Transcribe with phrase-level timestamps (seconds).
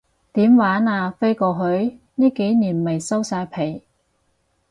[0.33, 1.99] 點玩啊，飛過去？
[2.15, 3.83] 呢幾年咪收晒皮